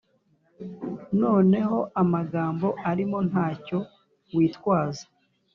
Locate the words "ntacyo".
3.29-3.79